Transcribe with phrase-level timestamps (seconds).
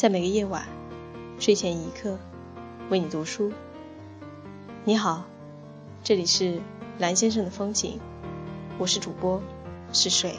[0.00, 0.66] 在每个夜晚，
[1.38, 2.18] 睡前一刻，
[2.88, 3.52] 为你读书。
[4.82, 5.26] 你好，
[6.02, 6.62] 这里是
[6.98, 8.00] 蓝先生的风景，
[8.78, 9.42] 我是主播
[9.92, 10.36] 是水。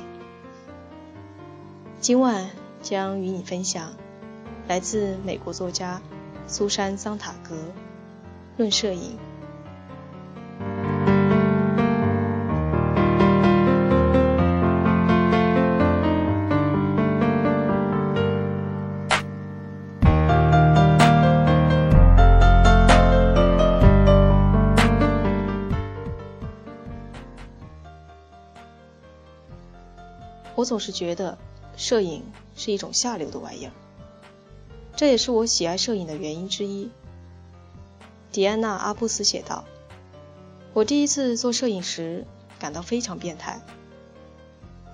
[2.00, 2.50] 今晚
[2.82, 3.93] 将与你分享
[4.68, 6.01] 来自美国作家
[6.48, 7.54] 苏珊·桑塔格
[8.57, 9.12] 《论摄影》。
[30.61, 31.39] 我总是觉得，
[31.75, 32.23] 摄影
[32.56, 33.72] 是一种下流的玩意儿，
[34.95, 36.92] 这也是我喜爱摄影的原因之一。
[38.31, 39.66] 迪安娜·阿布斯写道
[40.73, 42.28] ：“我第一次做摄影时
[42.59, 43.59] 感到非常变态。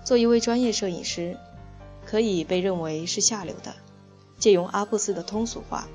[0.06, 1.38] 做一位专业摄影师，
[2.06, 3.76] 可以被认为是下流的。
[4.40, 5.86] 借用阿布斯的通俗话，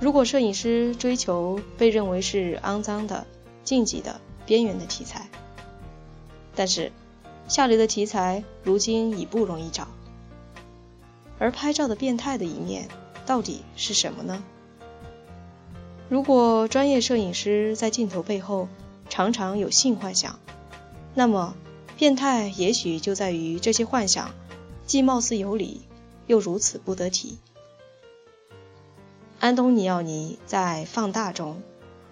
[0.00, 3.24] 如果摄影师追求被认为是肮脏的、
[3.62, 5.28] 禁忌的、边缘的题材，
[6.56, 6.90] 但是。”
[7.48, 9.88] 下流的题材如今已不容易找，
[11.38, 12.88] 而拍照的变态的一面
[13.24, 14.44] 到底是什么呢？
[16.10, 18.68] 如果专业摄影师在镜头背后
[19.08, 20.38] 常常有性幻想，
[21.14, 21.56] 那么
[21.96, 24.30] 变态也许就在于这些幻想
[24.84, 25.80] 既貌似有理，
[26.26, 27.38] 又如此不得体。
[29.40, 31.62] 安东尼奥尼在《放大》中，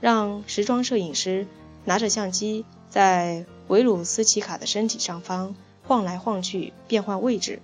[0.01, 1.47] 让时装摄影师
[1.85, 3.45] 拿着相机在。
[3.69, 7.61] 维鲁斯奇卡的身体上方晃来晃去，变换位置，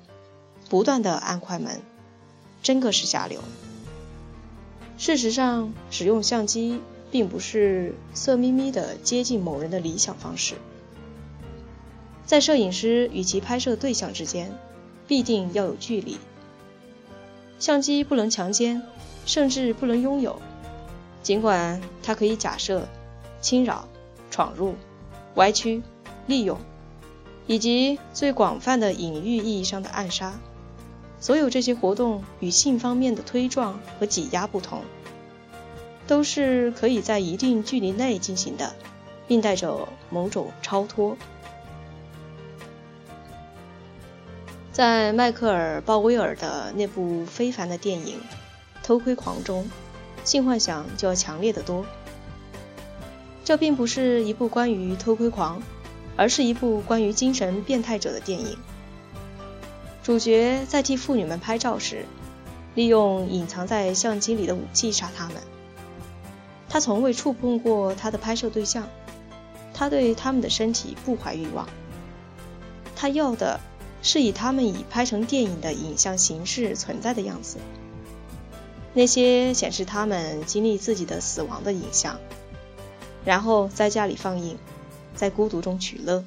[0.69, 1.81] 不断的按快门，
[2.63, 3.41] 真个是下流。
[4.99, 10.55] 事实上，使用相机并不是色眯眯的接近某人的理想方式。
[12.25, 14.53] 在摄影师与其拍摄对象之间，
[15.07, 16.19] 必定要有距离。
[17.59, 18.83] 相机不能强奸，
[19.27, 20.41] 甚至不能拥有，
[21.23, 22.89] 尽管它可以假设、
[23.41, 23.89] 侵扰、
[24.31, 24.75] 闯入、
[25.35, 25.83] 歪曲。
[26.27, 26.59] 利用，
[27.47, 30.35] 以及最广泛的隐喻意义上的暗杀，
[31.21, 34.83] 所有这些活动与性方面的推撞和挤压不同，
[36.07, 38.75] 都是可以在一定距离内进行的，
[39.27, 41.17] 并带着某种超脱。
[44.73, 48.17] 在迈克尔·鲍威尔的那部非凡的电影
[48.83, 49.69] 《偷窥狂》中，
[50.25, 51.85] 性幻想就要强烈的多。
[53.45, 55.61] 这并不是一部关于偷窥狂。
[56.17, 58.57] 而是一部关于精神变态者的电影。
[60.03, 62.05] 主角在替妇女们拍照时，
[62.75, 65.37] 利用隐藏在相机里的武器杀他们。
[66.69, 68.89] 他从未触碰过他的拍摄对象，
[69.73, 71.69] 他对他们的身体不怀欲望。
[72.97, 73.61] 他要的
[74.03, 77.59] 是以他们已拍成电影的影像形式存在的样子，
[78.95, 82.19] 那些显示他们经历自己的死亡的影像，
[83.25, 84.59] 然后在家里放映。
[85.15, 86.25] 在孤独中取乐。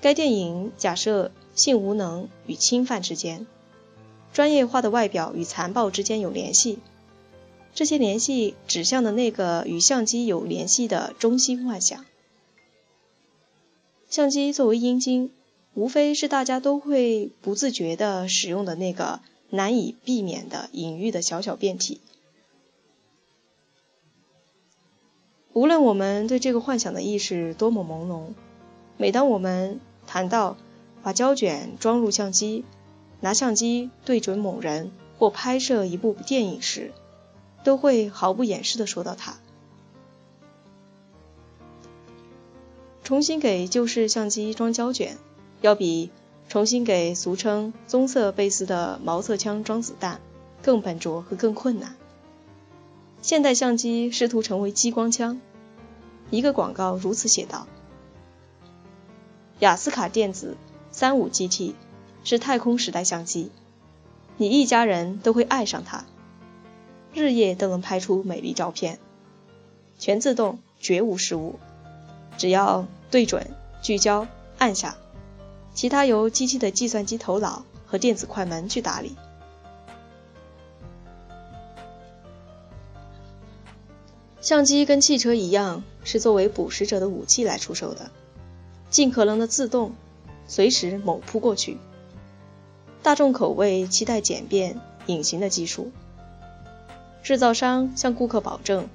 [0.00, 3.46] 该电影假设性无能与侵犯之间，
[4.32, 6.78] 专业化的外表与残暴之间有联系。
[7.74, 12.04] 这些联系指向的那个与相机有联系的中心幻想。
[14.08, 15.30] 相机作为阴茎，
[15.74, 19.20] 无非是大家都会不自觉地使用的那个
[19.50, 22.00] 难以避免的隐喻的小小变体。
[25.58, 28.34] 无论我们对这个幻想的意识多么朦胧，
[28.96, 30.56] 每当我们谈到
[31.02, 32.64] 把胶卷装入相机、
[33.18, 36.92] 拿相机对准某人或拍摄一部电影时，
[37.64, 39.34] 都会毫不掩饰地说到它。
[43.02, 45.16] 重新给旧式相机装胶卷，
[45.60, 46.12] 要比
[46.48, 50.20] 重新给俗称棕色贝斯的毛瑟枪装子弹
[50.62, 51.96] 更笨拙和更困难。
[53.28, 55.38] 现代相机试图成为激光枪。
[56.30, 57.66] 一个广告如此写道
[59.60, 60.56] ：“雅斯卡电子
[60.90, 61.74] 三五 GT
[62.24, 63.52] 是太空时代相机，
[64.38, 66.06] 你一家人都会爱上它，
[67.12, 68.98] 日夜都能拍出美丽照片，
[69.98, 71.58] 全自动，绝无失误，
[72.38, 73.50] 只要对准、
[73.82, 74.26] 聚焦、
[74.56, 74.96] 按下，
[75.74, 79.16] 其他由机器的计算机头脑和电子快门去打理。”
[84.48, 88.10] 相机跟汽车一样，是作为捕食者的武器来出售的，
[88.88, 89.92] 尽可能的自动，
[90.46, 91.76] 随时猛扑过去。
[93.02, 95.92] 大众口味期待简便、隐形的技术。
[97.22, 98.88] 制造商向顾客保证，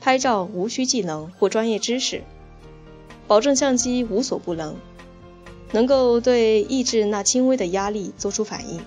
[0.00, 2.22] 拍照无需技能或专业知识，
[3.26, 4.76] 保证相机无所不能，
[5.72, 8.80] 能够对抑制那轻微的压力做出反应。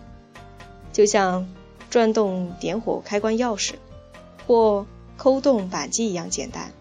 [0.94, 1.46] 就像
[1.90, 3.74] 转动点火开关钥匙
[4.48, 4.86] 或
[5.26, 6.72] 抠动扳机一样简单。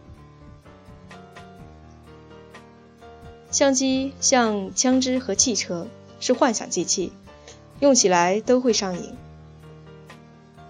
[3.51, 5.87] 相机像枪支和汽车，
[6.21, 7.11] 是幻想机器，
[7.81, 9.15] 用起来都会上瘾。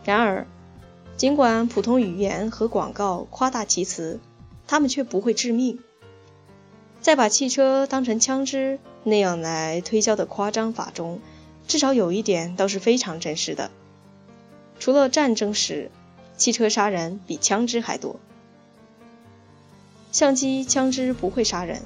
[0.04, 0.46] 然而，
[1.16, 4.20] 尽管普通语言和广告夸大其词，
[4.68, 5.80] 它们却不会致命。
[7.00, 11.18] 在把汽车当成枪支那样来推销的夸张法中，
[11.66, 13.72] 至少有一点倒是非常真实的：
[14.78, 15.90] 除了战争时，
[16.36, 18.16] 汽车杀人比枪支还多。
[20.12, 21.82] 相机、枪支不会杀人。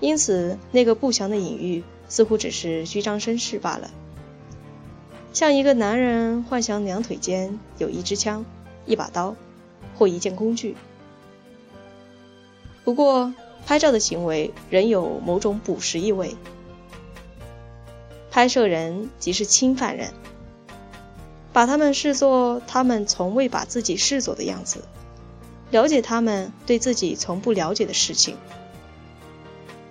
[0.00, 3.90] 因此，那个不祥的隐喻似乎只是虚张声势罢了，
[5.34, 8.46] 像一个男人幻想两腿间有一支枪、
[8.86, 9.36] 一把刀
[9.98, 10.74] 或一件工具。
[12.82, 13.34] 不过，
[13.66, 16.34] 拍照的行为仍有某种捕食意味。
[18.30, 20.14] 拍摄人即是侵犯人，
[21.60, 24.82] 把他们视作他们从未把自己视作的样子，
[25.70, 28.38] 了解他们对自己从不了解的事情。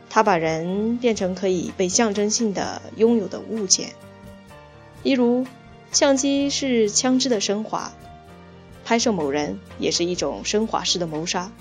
[0.10, 3.90] 他把人变成可以被象征性的拥有的物件，
[5.04, 5.46] 例如，
[5.92, 7.92] 相机是枪支的升华，
[8.84, 11.52] 拍摄某人也是一种升华式的谋杀，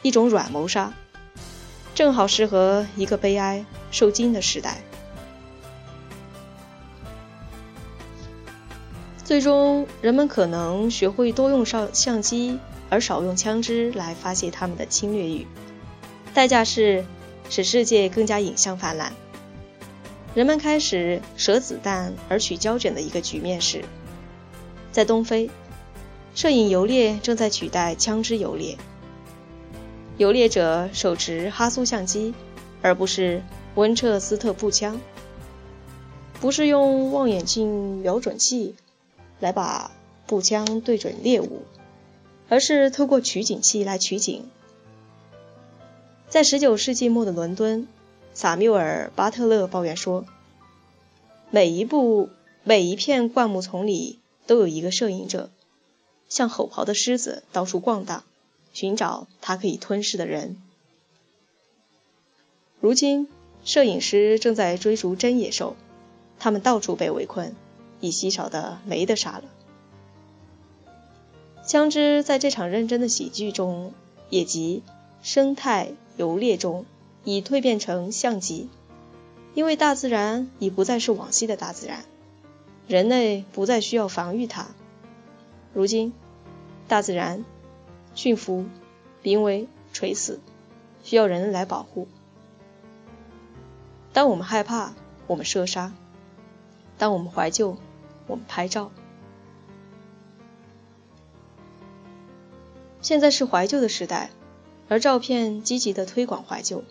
[0.00, 0.94] 一种软谋杀，
[1.94, 4.80] 正好适合一个悲哀受惊的时代。
[9.32, 12.58] 最终，人们可能学会多用上相机，
[12.90, 15.46] 而少用枪支来发泄他们的侵略欲，
[16.34, 17.06] 代价是。
[17.48, 19.14] 使世界更加影像泛滥，
[20.34, 23.82] 人们开始舍子弹而取胶卷的一个局面是，
[24.90, 25.48] 在东非，
[26.34, 28.76] 摄影游猎正在取代枪支游猎。
[30.18, 32.34] 游猎者手持哈苏相机，
[32.82, 33.42] 而不是
[33.76, 35.00] 温彻斯特步枪，
[36.38, 38.74] 不是用望远镜瞄准器
[39.42, 39.90] 来把
[40.28, 41.62] 步枪对准猎物，
[42.48, 44.48] 而是透过取景器来取景。
[46.28, 47.88] 在19世纪末的伦敦，
[48.34, 50.24] 萨缪尔·巴特勒抱怨说
[51.50, 52.30] ：“每一步、
[52.62, 55.50] 每一片灌木丛里都有一个摄影者，
[56.28, 58.22] 像吼嚎的狮子到处逛荡，
[58.72, 60.56] 寻找他可以吞噬的人。”
[62.78, 63.26] 如今，
[63.64, 65.74] 摄影师正在追逐真野兽，
[66.38, 67.56] 他们到处被围困，
[68.02, 69.44] 已稀少的没得杀了。
[71.66, 73.94] 枪支在这场认真的喜剧中，
[74.28, 74.82] 也即
[75.22, 75.92] 生态。
[76.18, 76.84] 游猎中，
[77.24, 78.68] 已蜕变成象棋，
[79.54, 82.04] 因为大自然已不再是往昔的大自然，
[82.86, 84.66] 人类不再需要防御它。
[85.72, 86.12] 如今，
[86.86, 87.46] 大自然
[88.14, 88.66] 驯服、
[89.22, 90.38] 濒危、垂死，
[91.02, 92.08] 需要人来保护。
[94.12, 94.92] 当我们害怕，
[95.26, 95.92] 我们射杀；
[96.98, 97.78] 当我们怀旧，
[98.32, 98.90] 我们拍照。
[103.00, 104.30] 现在是怀旧的时代。
[104.88, 106.84] 而照片积极的推广怀旧。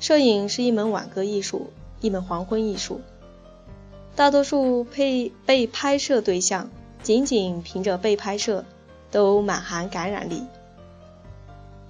[0.00, 1.70] 摄影是一门挽歌艺术，
[2.00, 3.02] 一门黄昏艺术。
[4.14, 6.70] 大多数被被拍摄对象
[7.02, 8.64] 仅仅凭着被拍摄，
[9.10, 10.44] 都满含感染力。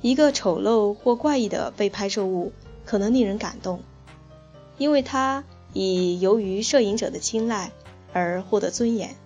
[0.00, 2.52] 一个丑陋或怪异的被拍摄物
[2.84, 3.80] 可能令人感动，
[4.76, 7.72] 因为它以由于摄影者的青睐
[8.12, 9.16] 而获得尊严。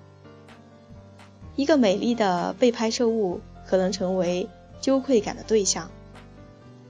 [1.57, 4.49] 一个美丽的被拍摄物可能成为。
[4.83, 5.91] 羞愧感的对象，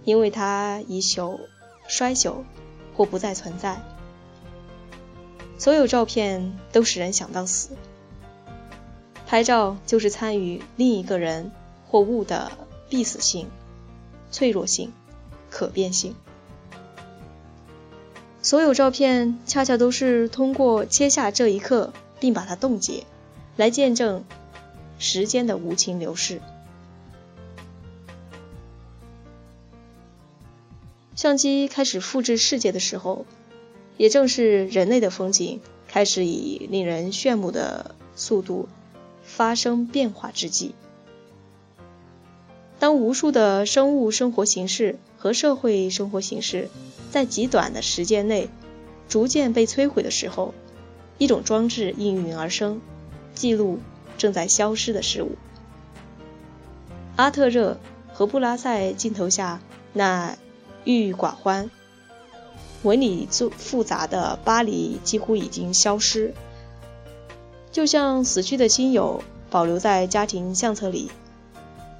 [0.04, 1.40] 因为它已朽、
[1.88, 2.44] 衰朽
[2.94, 3.82] 或不再存在。
[5.58, 7.70] 所有照片都使人想到死。
[9.26, 11.50] 拍照就是参与另一个人
[11.88, 12.52] 或物的
[12.88, 13.48] 必死性、
[14.30, 14.92] 脆弱性、
[15.50, 16.14] 可变性。
[18.42, 23.04] 所有照片恰恰都是通过切下这一刻并把它冻结，
[23.56, 24.24] 来见证
[24.98, 26.40] 时间的无情流逝。
[31.14, 33.26] 相机开始复制世界的时候，
[33.98, 38.70] 也正是人类的风景开始以令人炫目的速度
[39.22, 40.74] 发生变化之际。
[42.80, 46.68] 当无数的生物生活形式和社会生活形式
[47.12, 48.48] 在极短的时间内
[49.08, 50.52] 逐渐被摧毁的时候，
[51.18, 52.80] 一种装置应运而生，
[53.36, 53.78] 记录
[54.18, 55.36] 正在消失的事物。
[57.14, 57.78] 阿特热
[58.12, 59.60] 和布拉塞镜头下
[59.92, 60.36] 那。
[60.82, 61.70] 郁郁寡欢，
[62.82, 66.32] 纹理复复杂的巴黎几乎已经消失，
[67.70, 71.10] 就像死去的亲友保留在家庭相册里，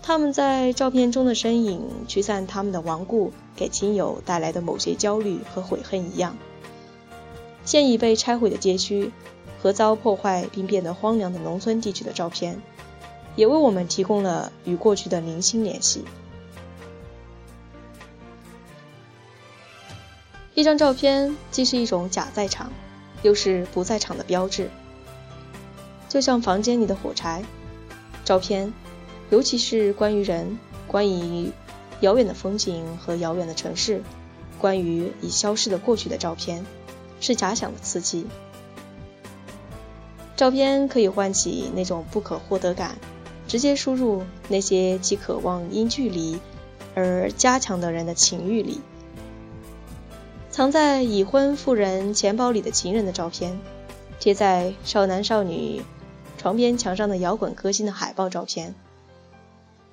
[0.03, 6.37] 他们在照片中的身影驱散他们的亡故给亲友带来的某些焦虑和悔恨一样。
[7.65, 9.13] 现已被拆毁的街区
[9.61, 12.61] 和遭破坏并变得荒凉的农村地区的照片，
[13.37, 16.05] 也为我们提供了与过去的零星联系。
[20.55, 22.73] 一张照片既是一种假在场，
[23.23, 24.71] 又是不在场的标志，
[26.09, 27.45] 就像房间里的火柴。
[28.25, 28.73] 照片，
[29.31, 31.53] 尤其是关于人、关于
[32.01, 34.03] 遥远的风景和遥远的城市、
[34.59, 36.67] 关于已消失的过去的照片，
[37.21, 38.27] 是假想的刺激。
[40.37, 42.99] 照片可以唤起那种不可获得感，
[43.47, 46.41] 直接输入那些既渴望因距离
[46.95, 48.81] 而加强的人的情欲里。
[50.51, 53.61] 藏在已婚妇人钱包里的情人的照片，
[54.19, 55.83] 贴在少男少女
[56.39, 58.75] 床边墙上的摇滚歌星的海报照片，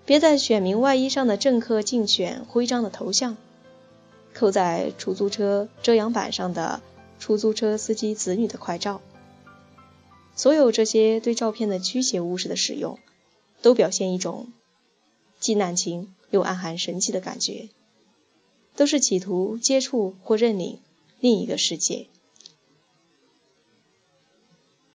[0.08, 3.36] 别在选民外衣上的政客竞选徽章的头像，
[4.34, 6.82] 扣在出租车遮阳板上的
[7.20, 9.02] 出租车司机子女的快照，
[10.34, 12.98] 所有这些对照片的驱邪物式的使用，
[13.62, 14.48] 都表现一种
[15.42, 17.68] 既难情又暗含神奇的感觉。
[18.78, 20.80] 都是企图接触或认领
[21.20, 22.08] 另一个世界。